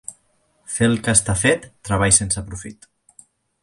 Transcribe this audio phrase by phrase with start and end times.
[0.75, 2.95] Fer el que està fet, treball sense profit.